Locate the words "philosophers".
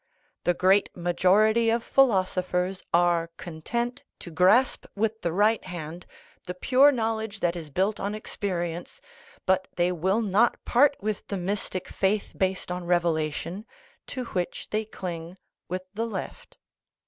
1.83-2.81